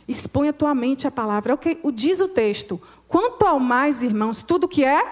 [0.06, 1.52] Expõe a tua mente à palavra.
[1.52, 2.80] É o que diz o texto.
[3.06, 5.04] Quanto ao mais, irmãos, tudo que é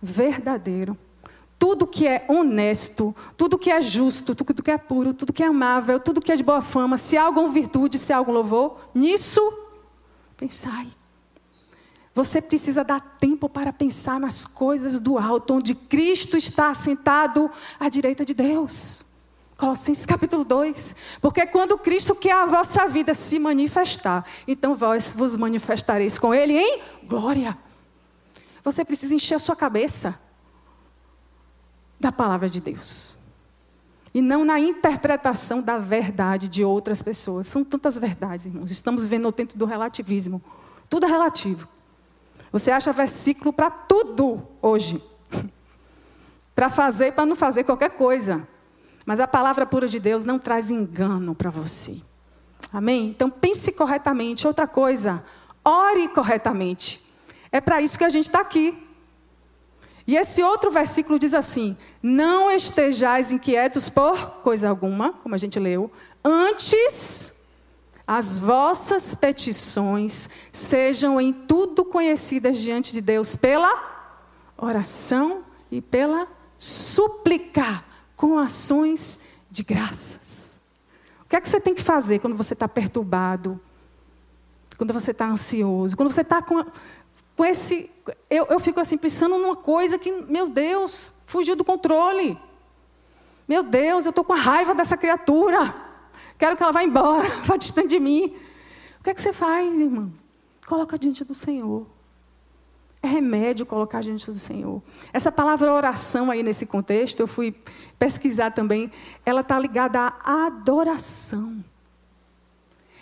[0.00, 0.96] verdadeiro
[1.62, 5.46] tudo que é honesto, tudo que é justo, tudo que é puro, tudo que é
[5.46, 8.80] amável, tudo que é de boa fama, se há alguma virtude, se há algum louvor,
[8.92, 9.40] nisso
[10.36, 10.88] pensai.
[12.12, 17.48] Você precisa dar tempo para pensar nas coisas do alto, onde Cristo está sentado
[17.78, 18.98] à direita de Deus.
[19.56, 20.96] Colossenses capítulo 2.
[21.20, 26.58] Porque quando Cristo quer a vossa vida se manifestar, então vós vos manifestareis com Ele
[26.58, 27.56] em glória.
[28.64, 30.18] Você precisa encher a sua cabeça
[32.02, 33.16] da palavra de Deus.
[34.12, 37.46] E não na interpretação da verdade de outras pessoas.
[37.46, 38.70] São tantas verdades, irmãos.
[38.70, 40.42] Estamos vivendo o tempo do relativismo.
[40.90, 41.66] Tudo é relativo.
[42.50, 45.02] Você acha versículo para tudo hoje.
[46.54, 48.46] para fazer e para não fazer qualquer coisa.
[49.06, 52.02] Mas a palavra pura de Deus não traz engano para você.
[52.70, 53.08] Amém?
[53.08, 54.46] Então pense corretamente.
[54.46, 55.24] Outra coisa,
[55.64, 57.02] ore corretamente.
[57.50, 58.76] É para isso que a gente está aqui.
[60.06, 65.58] E esse outro versículo diz assim: Não estejais inquietos por coisa alguma, como a gente
[65.58, 65.90] leu,
[66.24, 67.40] antes
[68.06, 73.72] as vossas petições sejam em tudo conhecidas diante de Deus pela
[74.56, 76.26] oração e pela
[76.58, 77.84] súplica,
[78.16, 79.18] com ações
[79.50, 80.58] de graças.
[81.24, 83.60] O que é que você tem que fazer quando você está perturbado?
[84.76, 85.96] Quando você está ansioso?
[85.96, 86.64] Quando você está com
[87.36, 87.90] com esse.
[88.28, 92.38] Eu, eu fico assim, pensando numa coisa que, meu Deus, fugiu do controle.
[93.46, 95.74] Meu Deus, eu estou com a raiva dessa criatura.
[96.38, 98.36] Quero que ela vá embora, vá distante de mim.
[98.98, 100.12] O que é que você faz, irmão?
[100.66, 101.86] Coloca diante do Senhor.
[103.02, 104.80] É remédio colocar diante do Senhor.
[105.12, 107.52] Essa palavra oração aí nesse contexto, eu fui
[107.98, 108.92] pesquisar também,
[109.26, 111.64] ela está ligada à adoração.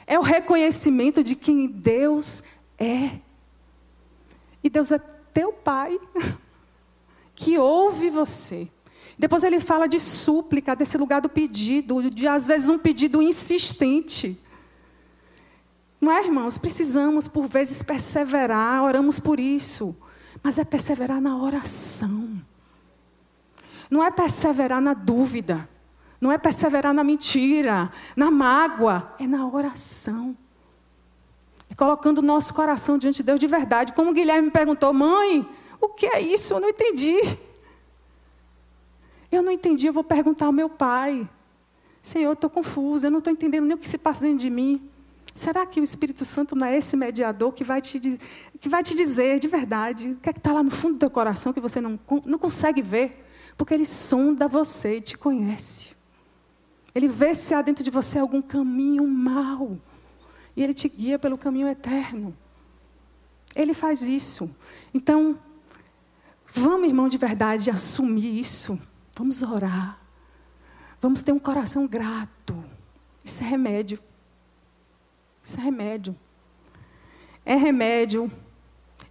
[0.07, 2.43] É o reconhecimento de quem Deus
[2.79, 3.19] é.
[4.63, 4.99] E Deus é
[5.33, 5.99] teu Pai,
[7.35, 8.69] que ouve você,
[9.19, 14.41] Depois ele fala de súplica, desse lugar do pedido, de às vezes um pedido insistente.
[16.01, 16.57] Não é, irmãos?
[16.57, 19.95] Precisamos, por vezes, perseverar, oramos por isso.
[20.43, 22.41] Mas é perseverar na oração.
[23.91, 25.69] Não é perseverar na dúvida.
[26.19, 29.15] Não é perseverar na mentira, na mágoa.
[29.19, 30.35] É na oração.
[31.77, 33.93] Colocando o nosso coração diante de Deus de verdade.
[33.93, 35.49] Como o Guilherme me perguntou, mãe,
[35.81, 36.53] o que é isso?
[36.53, 37.17] Eu não entendi.
[39.31, 41.29] Eu não entendi, eu vou perguntar ao meu pai.
[42.03, 44.51] Senhor, eu estou confusa, eu não estou entendendo nem o que se passa dentro de
[44.51, 44.91] mim.
[45.35, 48.19] Será que o Espírito Santo não é esse mediador que vai te,
[48.61, 51.11] que vai te dizer de verdade o que é está lá no fundo do teu
[51.11, 53.27] coração que você não, não consegue ver?
[53.57, 55.95] Porque ele sonda você e te conhece.
[56.95, 59.79] Ele vê se há dentro de você algum caminho mau.
[60.57, 62.37] E ele te guia pelo caminho eterno.
[63.55, 64.55] Ele faz isso.
[64.93, 65.39] Então,
[66.53, 68.81] vamos, irmão, de verdade, assumir isso.
[69.17, 69.99] Vamos orar.
[71.01, 72.65] Vamos ter um coração grato.
[73.25, 73.99] Isso é remédio.
[75.43, 76.17] Isso é remédio.
[77.45, 78.31] É remédio.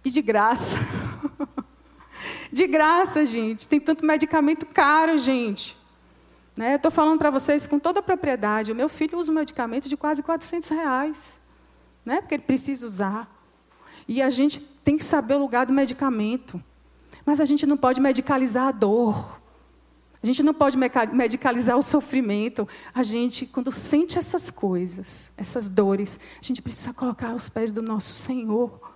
[0.04, 0.78] E de graça.
[2.52, 3.66] de graça, gente.
[3.66, 5.79] Tem tanto medicamento caro, gente.
[6.60, 6.74] Né?
[6.74, 8.70] Estou falando para vocês com toda a propriedade.
[8.70, 11.40] O meu filho usa um medicamento de quase 400 reais.
[12.04, 12.20] Né?
[12.20, 13.34] Porque ele precisa usar.
[14.06, 16.62] E a gente tem que saber o lugar do medicamento.
[17.24, 19.40] Mas a gente não pode medicalizar a dor.
[20.22, 22.68] A gente não pode medicalizar o sofrimento.
[22.92, 27.80] A gente, quando sente essas coisas, essas dores, a gente precisa colocar aos pés do
[27.80, 28.92] nosso Senhor.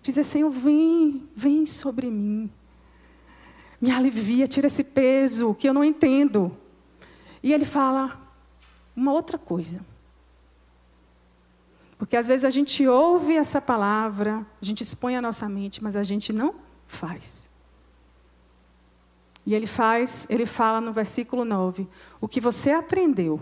[0.00, 2.50] Dizer, Senhor, vem, vem sobre mim.
[3.78, 6.56] Me alivia, tira esse peso que eu não entendo.
[7.42, 8.20] E ele fala
[8.94, 9.84] uma outra coisa.
[11.98, 15.96] Porque às vezes a gente ouve essa palavra, a gente expõe a nossa mente, mas
[15.96, 16.54] a gente não
[16.86, 17.50] faz.
[19.46, 21.88] E ele faz, ele fala no versículo 9:
[22.20, 23.40] o que você aprendeu,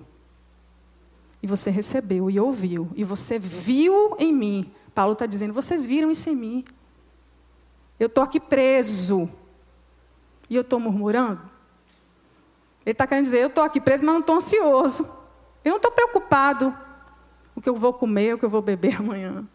[1.42, 4.72] e você recebeu e ouviu, e você viu em mim.
[4.94, 6.64] Paulo está dizendo: vocês viram isso em mim.
[7.98, 9.28] Eu estou aqui preso.
[10.48, 11.49] E eu estou murmurando?
[12.85, 15.05] Ele está querendo dizer: eu estou aqui preso, mas não estou ansioso.
[15.64, 16.77] Eu não estou preocupado
[17.55, 19.47] o que eu vou comer, o que eu vou beber amanhã.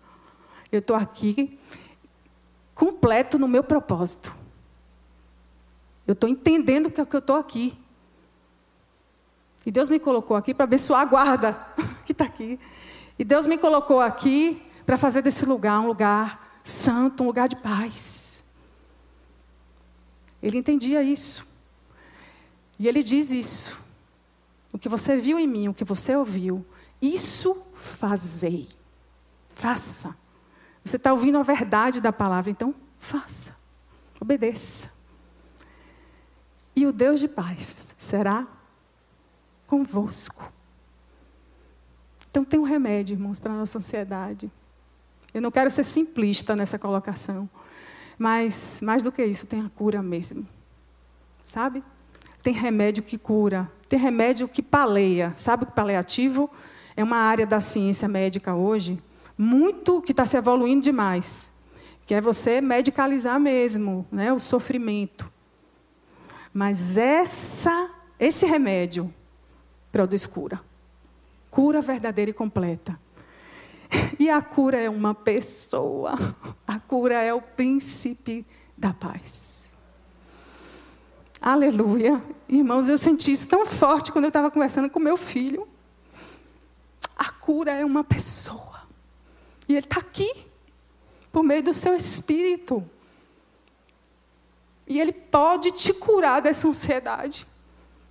[0.72, 1.60] Eu estou aqui
[2.74, 4.36] completo no meu propósito.
[6.06, 7.78] Eu estou entendendo que, que eu estou aqui.
[9.66, 11.54] E Deus me colocou aqui para abençoar a guarda
[12.06, 12.60] que está aqui.
[13.18, 17.56] E Deus me colocou aqui para fazer desse lugar um lugar santo, um lugar de
[17.56, 18.44] paz.
[20.44, 21.48] Ele entendia isso.
[22.78, 23.80] E ele diz isso.
[24.72, 26.66] O que você viu em mim, o que você ouviu,
[27.02, 28.68] isso fazei.
[29.54, 30.16] Faça.
[30.84, 33.56] Você está ouvindo a verdade da palavra, então faça.
[34.20, 34.92] Obedeça.
[36.76, 38.46] E o Deus de paz será
[39.66, 40.52] convosco.
[42.30, 44.52] Então tem um remédio, irmãos, para a nossa ansiedade.
[45.34, 47.50] Eu não quero ser simplista nessa colocação.
[48.18, 50.48] Mas, mais do que isso, tem a cura mesmo.
[51.44, 51.84] Sabe?
[52.46, 53.72] Tem remédio que cura.
[53.90, 55.34] Tem remédio que paleia.
[55.36, 56.48] Sabe o que paliativo?
[56.96, 59.02] É uma área da ciência médica hoje,
[59.36, 61.52] muito que está se evoluindo demais.
[62.06, 65.28] Que é você medicalizar mesmo né, o sofrimento.
[66.54, 69.12] Mas essa, esse remédio
[69.92, 70.62] produz cura.
[71.50, 73.00] Cura verdadeira e completa.
[74.20, 76.14] E a cura é uma pessoa.
[76.68, 78.46] A cura é o príncipe
[78.78, 79.55] da paz.
[81.46, 82.24] Aleluia.
[82.50, 85.68] Irmãos, eu senti isso tão forte quando eu estava conversando com meu filho.
[87.16, 88.82] A cura é uma pessoa.
[89.70, 90.48] E ele está aqui,
[91.32, 92.84] por meio do seu espírito.
[94.88, 97.46] E Ele pode te curar dessa ansiedade.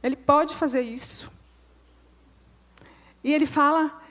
[0.00, 1.32] Ele pode fazer isso.
[3.24, 4.03] E ele fala.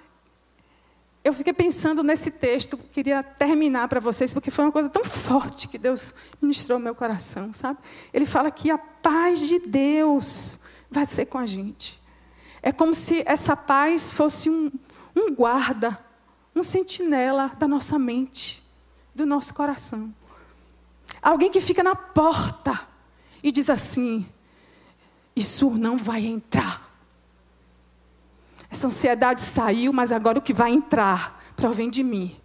[1.24, 5.70] Eu fiquei pensando nesse texto, queria terminar para vocês, porque foi uma coisa tão forte
[5.70, 7.80] que Deus ministrou meu coração, sabe?
[8.14, 10.60] Ele fala que a paz de Deus
[10.92, 12.02] vai ser com a gente.
[12.62, 14.70] É como se essa paz fosse um,
[15.16, 15.98] um guarda,
[16.54, 18.62] um sentinela da nossa mente,
[19.16, 20.14] do nosso coração.
[21.22, 22.88] Alguém que fica na porta
[23.42, 24.26] e diz assim:
[25.34, 26.93] Isso não vai entrar.
[28.74, 32.36] Essa ansiedade saiu, mas agora o que vai entrar provém de mim.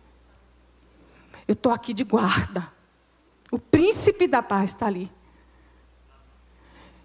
[1.46, 2.70] Eu estou aqui de guarda.
[3.50, 5.10] O príncipe da paz está ali.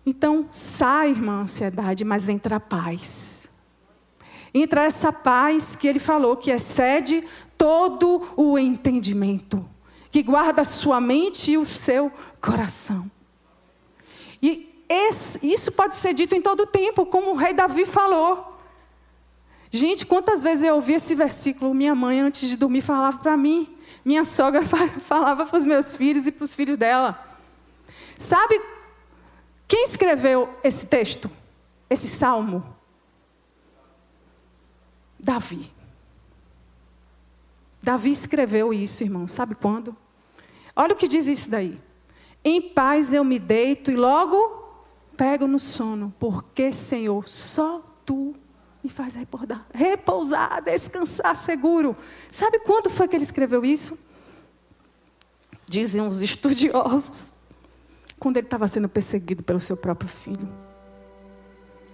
[0.06, 3.50] Então, sai, irmã, ansiedade, mas entra a paz.
[4.54, 7.26] Entra essa paz que ele falou, que excede
[7.58, 9.66] todo o entendimento
[10.12, 12.12] que guarda a sua mente e o seu
[12.42, 13.10] coração.
[14.42, 18.53] E esse, isso pode ser dito em todo tempo, como o rei Davi falou.
[19.76, 21.74] Gente, quantas vezes eu ouvi esse versículo?
[21.74, 23.76] Minha mãe, antes de dormir, falava para mim.
[24.06, 24.62] Minha sogra
[25.02, 27.20] falava para os meus filhos e para os filhos dela.
[28.16, 28.62] Sabe
[29.68, 31.28] quem escreveu esse texto?
[31.90, 32.64] Esse salmo?
[35.20, 35.74] Davi.
[37.82, 39.28] Davi escreveu isso, irmão.
[39.28, 39.98] Sabe quando?
[40.76, 41.82] Olha o que diz isso daí.
[42.46, 44.38] Em paz eu me deito e logo
[45.18, 48.36] pego no sono, porque, Senhor, só tu
[48.84, 51.96] me faz repousar, repousar, descansar seguro.
[52.30, 53.98] Sabe quando foi que ele escreveu isso?
[55.66, 57.34] Dizem os estudiosos,
[58.20, 60.50] quando ele estava sendo perseguido pelo seu próprio filho.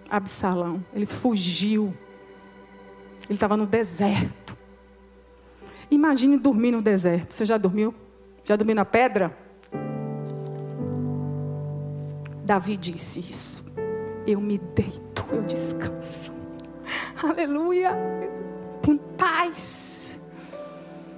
[0.10, 1.94] Absalão, ele fugiu.
[3.26, 4.58] Ele estava no deserto.
[5.92, 7.34] Imagine dormir no deserto.
[7.34, 7.94] Você já dormiu?
[8.44, 9.38] Já dormiu na pedra?
[12.44, 13.64] Davi disse isso.
[14.26, 16.39] Eu me deito, eu descanso.
[17.22, 17.92] Aleluia.
[18.82, 20.22] Tem paz.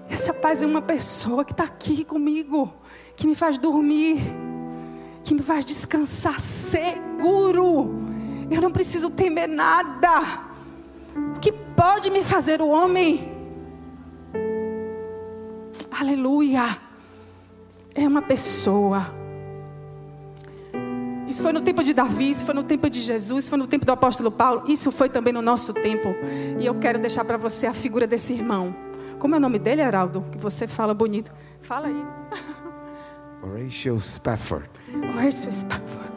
[0.09, 2.73] Essa paz é uma pessoa que está aqui comigo,
[3.15, 4.19] que me faz dormir,
[5.23, 8.01] que me faz descansar seguro.
[8.49, 10.49] Eu não preciso temer nada.
[11.35, 13.31] O que pode me fazer o homem?
[15.91, 16.79] Aleluia.
[17.93, 19.20] É uma pessoa
[21.31, 23.65] isso foi no tempo de Davi, isso foi no tempo de Jesus, isso foi no
[23.65, 26.13] tempo do apóstolo Paulo, isso foi também no nosso tempo.
[26.59, 28.75] E eu quero deixar para você a figura desse irmão.
[29.17, 30.25] Como é o nome dele, Heraldo?
[30.29, 31.31] Que você fala bonito.
[31.61, 32.03] Fala aí.
[33.41, 34.69] Horatio Spafford.
[34.93, 36.11] Horatio Spafford.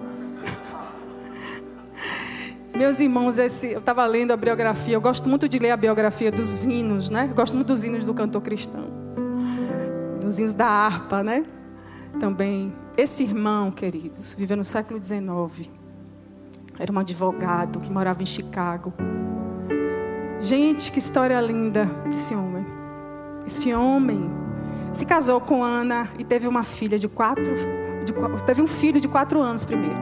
[2.77, 4.95] Meus irmãos, esse, eu estava lendo a biografia.
[4.95, 7.29] Eu gosto muito de ler a biografia dos hinos, né?
[7.31, 8.91] Eu gosto muito dos hinos do cantor cristão.
[10.21, 11.47] Dos hinos da harpa, né?
[12.19, 15.69] Também esse irmão, queridos, viveu no século XIX.
[16.79, 18.93] Era um advogado que morava em Chicago.
[20.39, 22.65] Gente, que história linda desse homem.
[23.47, 24.31] Esse homem
[24.93, 27.55] se casou com Ana e teve uma filha de quatro.
[28.05, 28.13] De,
[28.45, 29.97] teve um filho de quatro anos primeiro.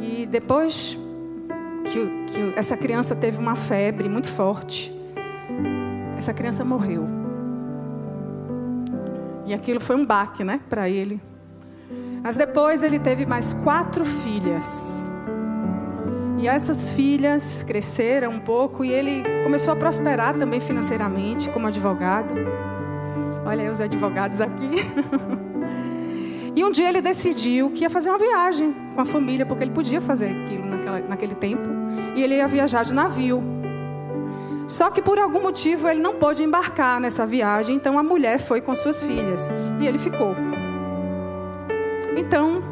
[0.00, 0.98] E depois
[1.84, 4.92] que, que essa criança teve uma febre muito forte,
[6.16, 7.27] essa criança morreu.
[9.48, 11.18] E aquilo foi um baque, né, para ele.
[12.22, 15.02] Mas depois ele teve mais quatro filhas.
[16.36, 22.34] E essas filhas cresceram um pouco e ele começou a prosperar também financeiramente como advogado.
[23.46, 24.84] Olha aí os advogados aqui.
[26.54, 29.72] e um dia ele decidiu que ia fazer uma viagem com a família, porque ele
[29.72, 31.70] podia fazer aquilo naquela, naquele tempo.
[32.14, 33.42] E ele ia viajar de navio.
[34.68, 38.60] Só que por algum motivo ele não pôde embarcar nessa viagem, então a mulher foi
[38.60, 39.50] com suas filhas
[39.80, 40.36] e ele ficou.
[42.14, 42.62] Então,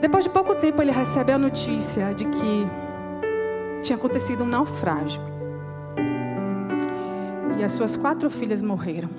[0.00, 2.68] depois de pouco tempo, ele recebe a notícia de que
[3.82, 5.20] tinha acontecido um naufrágio.
[7.58, 9.10] E as suas quatro filhas morreram.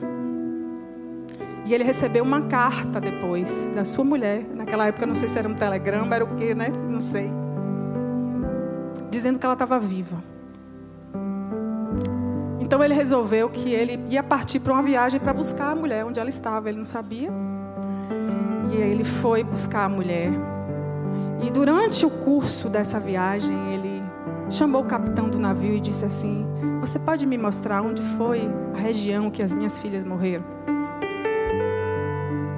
[1.66, 4.46] E ele recebeu uma carta depois da sua mulher.
[4.54, 6.70] Naquela época, não sei se era um telegrama, era o quê, né?
[6.90, 7.30] Não sei.
[9.10, 10.33] Dizendo que ela estava viva.
[12.74, 16.20] Então ele resolveu que ele ia partir para uma viagem para buscar a mulher onde
[16.20, 16.70] ela estava.
[16.70, 17.30] Ele não sabia.
[18.72, 20.32] E aí ele foi buscar a mulher.
[21.44, 24.02] E durante o curso dessa viagem, ele
[24.50, 26.48] chamou o capitão do navio e disse assim:
[26.80, 30.44] Você pode me mostrar onde foi a região que as minhas filhas morreram?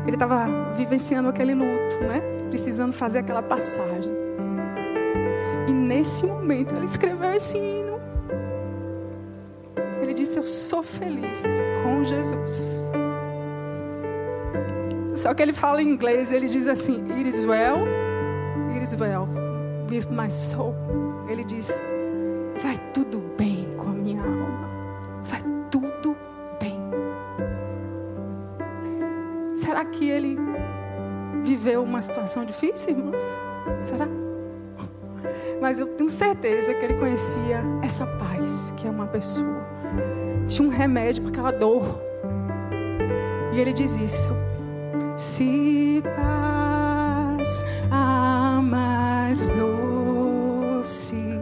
[0.08, 0.48] Ele estava
[0.78, 2.22] vivenciando aquele luto, né?
[2.50, 4.14] Precisando fazer aquela passagem.
[5.68, 7.85] E nesse momento ele escreveu esse hino
[10.36, 11.44] Eu sou feliz
[11.82, 12.92] com Jesus.
[15.16, 17.78] Só que ele fala em inglês, ele diz assim: It is well,
[18.74, 19.30] it is well
[19.90, 20.76] with my soul.
[21.30, 21.72] Ele diz:
[22.62, 24.70] Vai tudo bem com a minha alma.
[25.24, 25.40] Vai
[25.72, 26.18] tudo
[26.60, 26.78] bem.
[29.56, 30.38] Será que ele
[31.44, 33.24] viveu uma situação difícil, irmãos?
[33.84, 34.08] Será?
[35.62, 39.65] Mas eu tenho certeza que ele conhecia essa paz que é uma pessoa
[40.48, 42.02] tinha um remédio para aquela dor.
[43.54, 44.34] E ele diz isso.
[45.16, 51.40] Se paz a mais doce